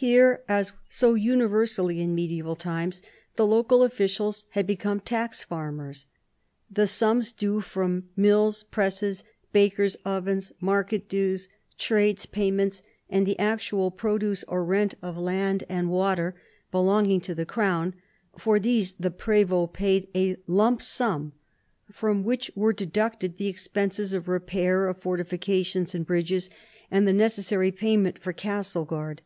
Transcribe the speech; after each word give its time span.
Here, 0.00 0.44
as 0.46 0.70
so 0.88 1.14
universally 1.14 2.00
in 2.00 2.14
medieval 2.14 2.54
times, 2.54 3.02
the 3.34 3.44
local 3.44 3.82
officials 3.82 4.44
had 4.50 4.64
become 4.64 5.00
tax 5.00 5.42
farmers. 5.42 6.06
The 6.70 6.86
sums 6.86 7.32
due 7.32 7.60
from 7.60 8.08
mills, 8.14 8.62
presses, 8.62 9.24
bakers' 9.52 9.96
ovens, 10.06 10.52
market 10.60 11.08
dues, 11.08 11.48
trades 11.78 12.26
pay 12.26 12.52
ments, 12.52 12.84
and 13.10 13.26
the 13.26 13.36
actual 13.40 13.90
produce 13.90 14.44
or 14.46 14.64
rent 14.64 14.94
of 15.02 15.18
land 15.18 15.64
and 15.68 15.90
water 15.90 16.36
belonging 16.70 17.20
to 17.22 17.34
the 17.34 17.44
Crown; 17.44 17.92
for 18.38 18.60
these 18.60 18.92
the 18.94 19.10
prdvdts 19.10 19.72
paid 19.72 20.06
a 20.14 20.36
lump 20.46 20.80
sum, 20.80 21.32
from 21.90 22.22
which 22.22 22.52
were 22.54 22.72
deducted 22.72 23.36
the 23.36 23.48
expenses 23.48 24.12
of 24.12 24.28
repair, 24.28 24.86
of 24.86 24.98
fortifications 24.98 25.92
and 25.92 26.06
bridges, 26.06 26.50
and 26.88 27.08
the 27.08 27.12
necessary 27.12 27.72
payment 27.72 28.16
for 28.16 28.32
castle 28.32 28.84
guard. 28.84 29.22